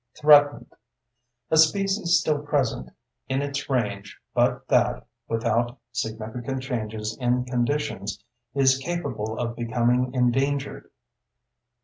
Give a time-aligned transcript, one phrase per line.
[0.19, 0.73] THREATENED:
[1.51, 2.89] A species still present
[3.29, 8.23] in its range but that, without significant changes in conditions,
[8.55, 10.89] is capable of becoming endangered.